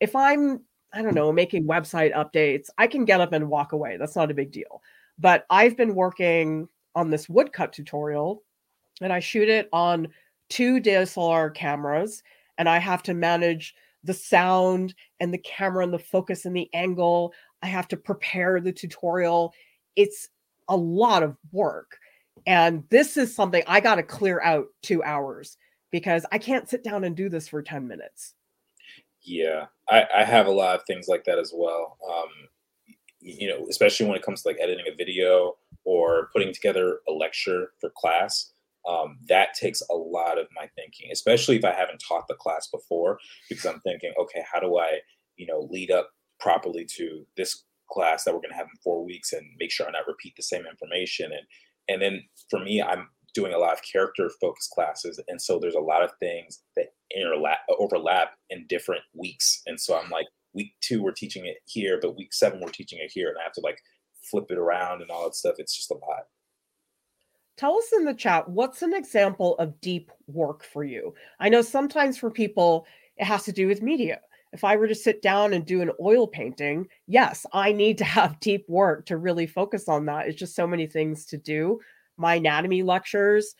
[0.00, 0.60] If I'm,
[0.92, 3.96] I don't know, making website updates, I can get up and walk away.
[3.96, 4.82] That's not a big deal.
[5.18, 8.42] But I've been working on this woodcut tutorial
[9.00, 10.08] and I shoot it on
[10.50, 12.22] two DSLR cameras
[12.58, 16.68] and I have to manage the sound and the camera and the focus and the
[16.74, 17.32] angle.
[17.62, 19.54] I have to prepare the tutorial.
[19.96, 20.28] It's
[20.68, 21.98] a lot of work.
[22.46, 25.56] And this is something I got to clear out two hours
[25.90, 28.34] because I can't sit down and do this for 10 minutes.
[29.22, 31.96] Yeah, I, I have a lot of things like that as well.
[32.10, 32.28] Um,
[33.20, 37.12] you know, especially when it comes to like editing a video or putting together a
[37.12, 38.52] lecture for class,
[38.88, 42.66] um, that takes a lot of my thinking, especially if I haven't taught the class
[42.66, 44.98] before, because I'm thinking, okay, how do I,
[45.36, 49.04] you know, lead up properly to this class that we're going to have in four
[49.04, 51.26] weeks and make sure I not repeat the same information.
[51.26, 51.46] And
[51.92, 55.74] and then for me, I'm doing a lot of character focused classes, and so there's
[55.74, 59.62] a lot of things that interlap overlap in different weeks.
[59.66, 62.98] And so I'm like, week two we're teaching it here, but week seven we're teaching
[63.00, 63.78] it here, and I have to like
[64.30, 65.56] flip it around and all that stuff.
[65.58, 66.24] It's just a lot.
[67.56, 71.14] Tell us in the chat what's an example of deep work for you.
[71.38, 74.20] I know sometimes for people it has to do with media.
[74.52, 78.04] If I were to sit down and do an oil painting, yes, I need to
[78.18, 80.28] have deep work to really focus on that.
[80.28, 81.80] It's just so many things to do.
[82.16, 83.54] My anatomy lectures,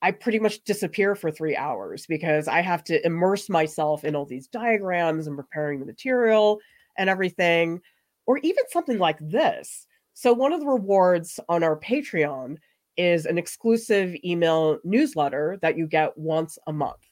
[0.00, 4.26] I pretty much disappear for three hours because I have to immerse myself in all
[4.26, 6.58] these diagrams and preparing the material
[6.98, 7.80] and everything,
[8.26, 9.86] or even something like this.
[10.14, 12.56] So, one of the rewards on our Patreon
[12.96, 17.08] is an exclusive email newsletter that you get once a month.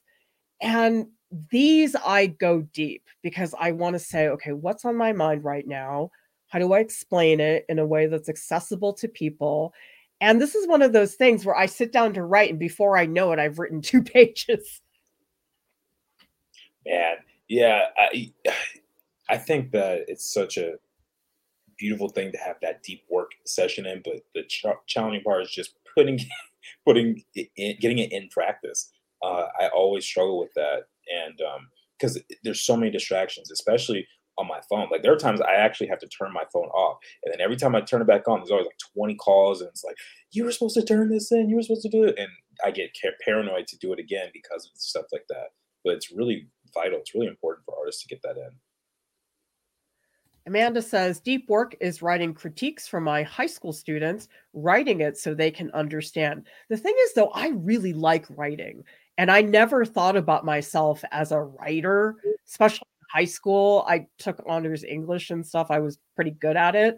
[0.60, 1.06] And
[1.50, 5.66] these I go deep because I want to say, okay, what's on my mind right
[5.66, 6.10] now?
[6.48, 9.72] How do I explain it in a way that's accessible to people?
[10.20, 12.98] And this is one of those things where I sit down to write, and before
[12.98, 14.80] I know it, I've written two pages.
[16.86, 17.16] Man,
[17.48, 18.32] yeah, I,
[19.28, 20.74] I think that it's such a
[21.78, 25.50] beautiful thing to have that deep work session in, but the ch- challenging part is
[25.50, 26.18] just putting,
[26.84, 28.90] putting it in, getting it in practice.
[29.22, 31.40] Uh, I always struggle with that and
[31.98, 34.06] because um, there's so many distractions, especially
[34.38, 34.88] on my phone.
[34.90, 37.56] Like there are times I actually have to turn my phone off, and then every
[37.56, 39.96] time I turn it back on, there's always like 20 calls, and it's like
[40.32, 42.28] you were supposed to turn this in, you were supposed to do it, and
[42.64, 42.90] I get
[43.24, 45.48] paranoid to do it again because of stuff like that.
[45.84, 46.98] But it's really vital.
[46.98, 48.50] It's really important for artists to get that in.
[50.46, 55.34] Amanda says, Deep work is writing critiques for my high school students, writing it so
[55.34, 56.46] they can understand.
[56.68, 58.82] The thing is, though, I really like writing.
[59.20, 62.30] And I never thought about myself as a writer, mm.
[62.48, 63.84] especially in high school.
[63.86, 65.66] I took honors English and stuff.
[65.68, 66.96] I was pretty good at it,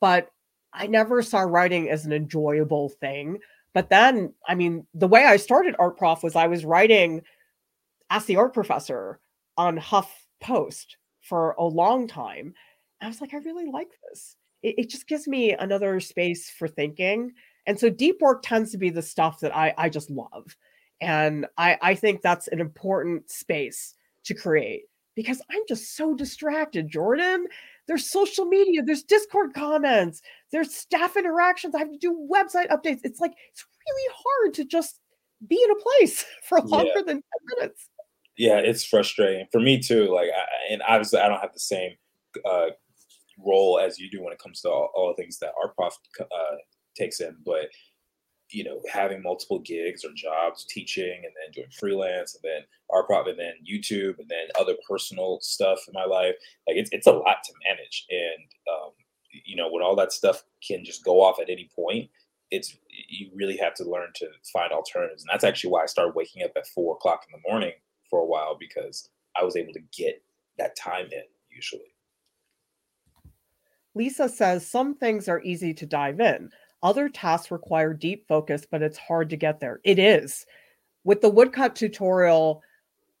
[0.00, 0.30] but
[0.72, 3.40] I never saw writing as an enjoyable thing.
[3.74, 7.22] But then, I mean, the way I started Art Prof was I was writing
[8.10, 9.18] Ask the Art Professor
[9.56, 12.54] on Huff Post for a long time.
[13.02, 14.36] I was like, I really like this.
[14.62, 17.32] It, it, just gives me another space for thinking.
[17.66, 20.56] And so deep work tends to be the stuff that I, I just love.
[21.00, 26.88] And I, I think that's an important space to create because I'm just so distracted,
[26.88, 27.46] Jordan.
[27.86, 30.20] There's social media, there's Discord comments,
[30.52, 31.74] there's staff interactions.
[31.74, 33.00] I have to do website updates.
[33.04, 35.00] It's like it's really hard to just
[35.46, 37.02] be in a place for longer yeah.
[37.02, 37.22] than 10
[37.56, 37.88] minutes.
[38.36, 40.12] Yeah, it's frustrating for me too.
[40.12, 41.92] Like, I, and obviously, I don't have the same
[42.44, 42.66] uh,
[43.38, 46.56] role as you do when it comes to all, all things that Art Prof uh,
[46.94, 47.68] takes in, but
[48.50, 53.06] you know, having multiple gigs or jobs, teaching, and then doing freelance, and then Art
[53.06, 56.34] Prof, and then YouTube, and then other personal stuff in my life.
[56.66, 58.90] Like it's it's a lot to manage, and um,
[59.44, 62.08] you know, when all that stuff can just go off at any point,
[62.50, 62.76] it's
[63.08, 66.42] you really have to learn to find alternatives, and that's actually why I started waking
[66.42, 67.72] up at four o'clock in the morning
[68.08, 69.08] for a while because
[69.40, 70.22] I was able to get
[70.58, 71.94] that time in usually.
[73.94, 76.50] Lisa says some things are easy to dive in.
[76.82, 79.80] Other tasks require deep focus, but it's hard to get there.
[79.84, 80.46] It is.
[81.04, 82.62] With the woodcut tutorial,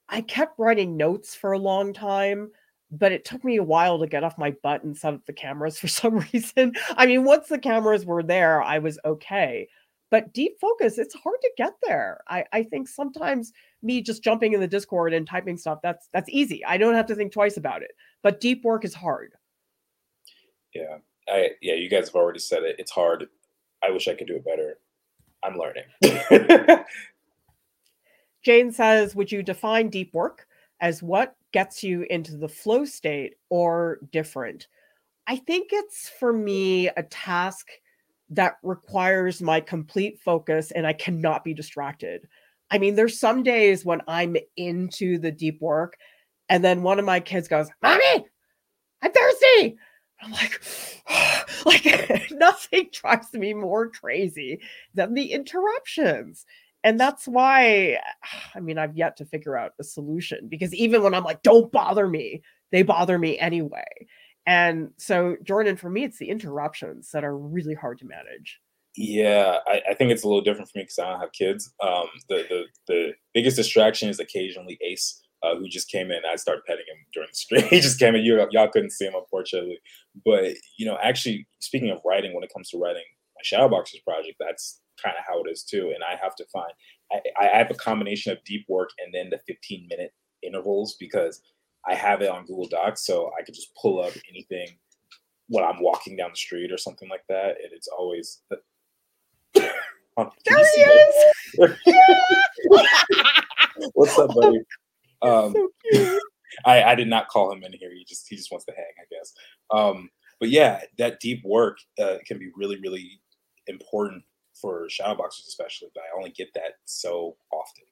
[0.08, 2.50] I kept writing notes for a long time,
[2.90, 5.32] but it took me a while to get off my butt and set up the
[5.32, 6.72] cameras for some reason.
[6.96, 9.68] I mean, once the cameras were there, I was okay.
[10.10, 12.20] But deep focus, it's hard to get there.
[12.28, 16.28] I, I think sometimes me just jumping in the Discord and typing stuff, that's that's
[16.30, 16.64] easy.
[16.64, 17.90] I don't have to think twice about it.
[18.22, 19.32] But deep work is hard.
[20.72, 20.98] Yeah.
[21.28, 22.76] I yeah, you guys have already said it.
[22.78, 23.26] It's hard.
[23.86, 24.78] I wish I could do it better.
[25.42, 25.84] I'm learning.
[28.42, 30.46] Jane says, Would you define deep work
[30.80, 34.68] as what gets you into the flow state or different?
[35.26, 37.68] I think it's for me a task
[38.30, 42.26] that requires my complete focus and I cannot be distracted.
[42.70, 45.96] I mean, there's some days when I'm into the deep work,
[46.48, 48.26] and then one of my kids goes, Mommy,
[49.02, 49.76] I'm thirsty.
[50.20, 50.62] I'm like,
[51.66, 54.60] like nothing drives me more crazy
[54.94, 56.44] than the interruptions.
[56.84, 57.98] And that's why,
[58.54, 61.72] I mean, I've yet to figure out a solution because even when I'm like, don't
[61.72, 62.42] bother me,
[62.72, 63.84] they bother me anyway.
[64.46, 68.60] And so, Jordan, for me, it's the interruptions that are really hard to manage.
[68.96, 71.72] Yeah, I, I think it's a little different for me because I don't have kids.
[71.82, 76.20] Um, the, the the biggest distraction is occasionally Ace uh, who just came in.
[76.30, 77.62] I started petting him during the stream.
[77.70, 78.24] he just came in.
[78.24, 79.78] You y'all couldn't see him unfortunately,
[80.24, 83.04] but you know, actually, speaking of writing, when it comes to writing
[83.36, 85.92] my Shadowboxers project, that's kind of how it is too.
[85.94, 86.72] And I have to find,
[87.12, 91.42] I, I have a combination of deep work and then the 15 minute intervals because
[91.88, 94.68] I have it on Google Docs, so I could just pull up anything
[95.48, 98.42] when I'm walking down the street or something like that, and it's always.
[98.50, 99.70] there
[100.16, 101.14] he is.
[103.92, 104.60] What's up, buddy?
[105.22, 105.54] Um,
[105.92, 106.18] so
[106.64, 107.92] I, I did not call him in here.
[107.92, 109.32] He just he just wants to hang, I guess.
[109.70, 110.10] Um,
[110.40, 113.20] but yeah, that deep work uh, can be really really
[113.66, 114.22] important
[114.54, 115.88] for shadowboxers, especially.
[115.94, 117.84] But I only get that so often.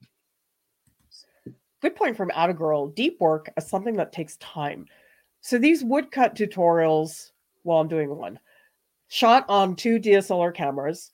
[1.81, 2.87] Good point from Girl.
[2.87, 4.87] Deep work is something that takes time.
[5.41, 8.39] So these woodcut tutorials, while I'm doing one,
[9.09, 11.11] shot on two DSLR cameras,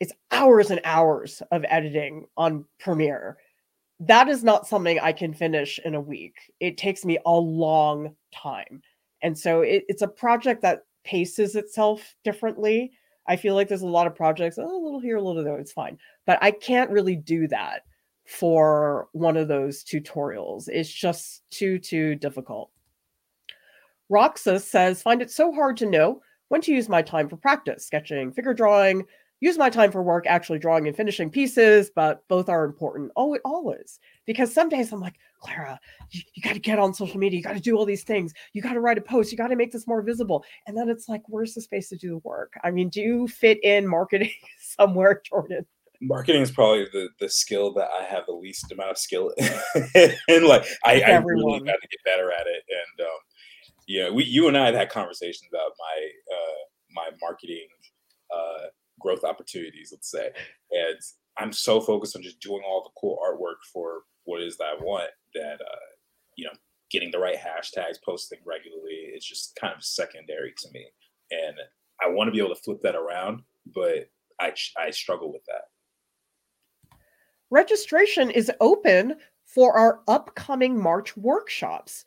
[0.00, 3.36] it's hours and hours of editing on Premiere
[4.00, 6.36] that is not something I can finish in a week.
[6.60, 8.82] It takes me a long time.
[9.22, 12.92] And so it, it's a project that paces itself differently.
[13.26, 15.58] I feel like there's a lot of projects, oh, a little here, a little there,
[15.58, 15.98] it's fine.
[16.26, 17.82] But I can't really do that
[18.26, 20.68] for one of those tutorials.
[20.68, 22.70] It's just too, too difficult.
[24.08, 27.86] Roxas says, find it so hard to know when to use my time for practice,
[27.86, 29.04] sketching, figure drawing,
[29.40, 33.12] use my time for work actually drawing and finishing pieces, but both are important.
[33.16, 34.00] Oh, it always.
[34.26, 35.78] Because some days I'm like, Clara,
[36.10, 37.38] you, you got to get on social media.
[37.38, 38.34] You got to do all these things.
[38.52, 39.30] You got to write a post.
[39.30, 40.44] You got to make this more visible.
[40.66, 42.54] And then it's like, where's the space to do the work?
[42.64, 45.66] I mean, do you fit in marketing somewhere, Jordan?
[46.00, 49.32] Marketing is probably the, the skill that I have the least amount of skill
[49.94, 50.12] in.
[50.28, 52.62] and like, I, I really got to get better at it.
[52.70, 53.18] And, um,
[53.88, 57.66] yeah, we, you and I have had conversations about my, uh, my marketing,
[58.32, 58.66] uh,
[58.98, 60.30] growth opportunities, let's say.
[60.70, 60.98] And
[61.38, 64.76] I'm so focused on just doing all the cool artwork for what it is that
[64.78, 65.88] I want that, uh,
[66.36, 66.52] you know,
[66.90, 70.86] getting the right hashtags, posting regularly is just kind of secondary to me.
[71.30, 71.56] And
[72.02, 73.42] I want to be able to flip that around,
[73.74, 76.98] but I, I struggle with that.
[77.50, 82.04] Registration is open for our upcoming March workshops.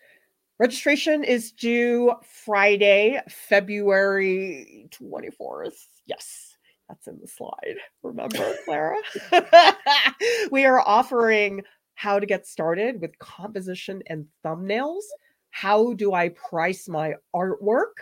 [0.59, 5.87] Registration is due Friday, February 24th.
[6.05, 6.50] Yes.
[6.91, 7.77] That's in the slide.
[8.03, 8.97] Remember, Clara?
[10.51, 11.61] we are offering
[11.95, 15.03] how to get started with composition and thumbnails.
[15.51, 17.93] How do I price my artwork?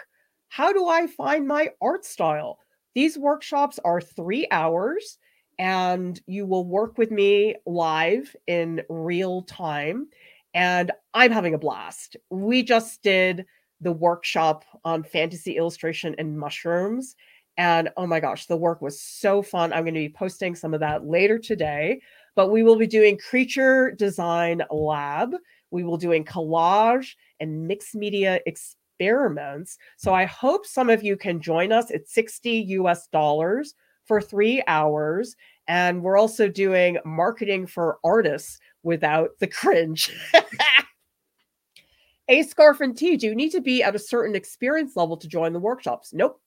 [0.48, 2.58] How do I find my art style?
[2.96, 5.20] These workshops are three hours
[5.60, 10.08] and you will work with me live in real time.
[10.56, 12.18] And I'm having a blast.
[12.32, 13.46] We just did
[13.82, 17.16] the workshop on fantasy illustration and mushrooms.
[17.60, 19.74] And oh my gosh, the work was so fun.
[19.74, 22.00] I'm going to be posting some of that later today.
[22.34, 25.36] But we will be doing Creature Design Lab.
[25.70, 29.78] We will be doing collage and mixed media experiments.
[29.98, 31.92] So I hope some of you can join us.
[31.92, 35.36] It's 60 US dollars for three hours.
[35.68, 40.10] And we're also doing marketing for artists without the cringe.
[42.30, 43.18] a scarf and tea.
[43.18, 46.14] Do you need to be at a certain experience level to join the workshops?
[46.14, 46.40] Nope.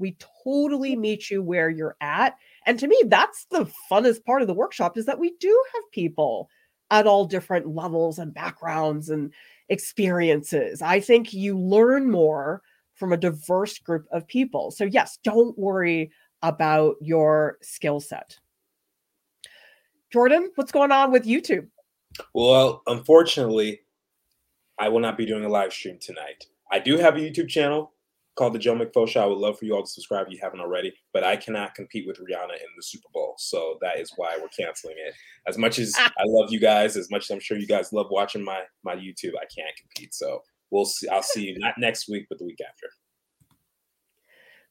[0.00, 2.36] We totally meet you where you're at.
[2.66, 5.82] And to me, that's the funnest part of the workshop is that we do have
[5.92, 6.48] people
[6.90, 9.32] at all different levels and backgrounds and
[9.68, 10.82] experiences.
[10.82, 12.62] I think you learn more
[12.94, 14.70] from a diverse group of people.
[14.70, 16.10] So, yes, don't worry
[16.42, 18.38] about your skill set.
[20.12, 21.68] Jordan, what's going on with YouTube?
[22.34, 23.82] Well, unfortunately,
[24.78, 26.46] I will not be doing a live stream tonight.
[26.72, 27.92] I do have a YouTube channel
[28.36, 29.22] called the Joe McFo Show.
[29.22, 31.74] I would love for you all to subscribe if you haven't already, but I cannot
[31.74, 33.34] compete with Rihanna in the Super Bowl.
[33.38, 35.14] So that is why we're canceling it.
[35.46, 38.06] As much as I love you guys, as much as I'm sure you guys love
[38.10, 40.14] watching my my YouTube, I can't compete.
[40.14, 41.08] So we'll see.
[41.08, 42.86] I'll see you not next week, but the week after.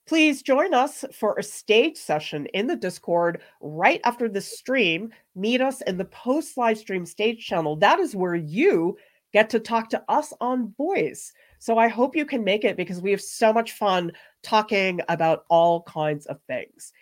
[0.07, 5.11] Please join us for a stage session in the Discord right after the stream.
[5.35, 7.75] Meet us in the post live stream stage channel.
[7.75, 8.97] That is where you
[9.33, 11.31] get to talk to us on voice.
[11.59, 15.43] So I hope you can make it because we have so much fun talking about
[15.49, 16.93] all kinds of things.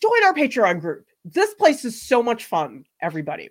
[0.00, 1.06] Join our Patreon group.
[1.24, 3.50] This place is so much fun, everybody.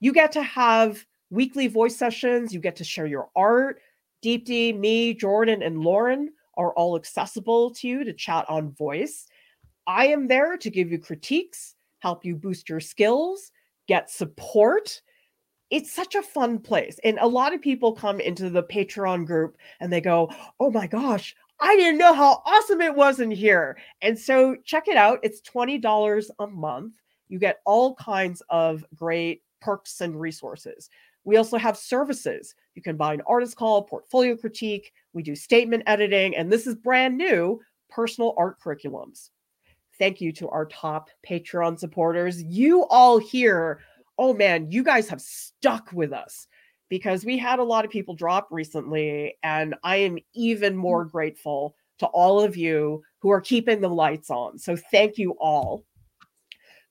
[0.00, 3.80] You get to have weekly voice sessions, you get to share your art.
[4.24, 9.26] Deepti, me, Jordan, and Lauren are all accessible to you to chat on voice.
[9.86, 13.50] I am there to give you critiques, help you boost your skills,
[13.88, 15.02] get support
[15.70, 16.98] it's such a fun place.
[17.04, 20.86] And a lot of people come into the Patreon group and they go, Oh my
[20.86, 23.78] gosh, I didn't know how awesome it was in here.
[24.02, 25.20] And so check it out.
[25.22, 26.94] It's $20 a month.
[27.28, 30.90] You get all kinds of great perks and resources.
[31.24, 32.54] We also have services.
[32.74, 34.92] You can buy an artist call, portfolio critique.
[35.14, 39.30] We do statement editing, and this is brand new personal art curriculums.
[39.98, 42.42] Thank you to our top Patreon supporters.
[42.42, 43.80] You all here,
[44.18, 46.46] oh man, you guys have stuck with us
[46.88, 51.10] because we had a lot of people drop recently, and I am even more mm.
[51.10, 54.58] grateful to all of you who are keeping the lights on.
[54.58, 55.84] So thank you all.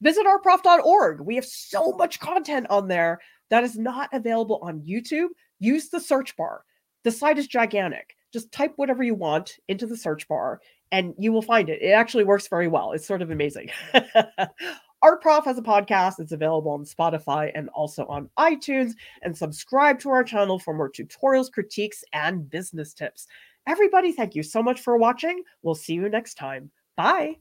[0.02, 1.22] Visit artprof.org.
[1.22, 3.20] We have so much content on there
[3.50, 5.30] that is not available on YouTube.
[5.60, 6.64] Use the search bar.
[7.04, 8.16] The site is gigantic.
[8.34, 10.60] Just type whatever you want into the search bar
[10.92, 11.82] and you will find it.
[11.82, 12.92] It actually works very well.
[12.92, 13.72] It's sort of amazing.
[15.04, 16.20] Art Prof has a podcast.
[16.20, 18.94] It's available on Spotify and also on iTunes.
[19.22, 23.28] And subscribe to our channel for more tutorials, critiques, and business tips.
[23.68, 25.44] Everybody, thank you so much for watching.
[25.62, 26.72] We'll see you next time.
[26.96, 27.36] Bye.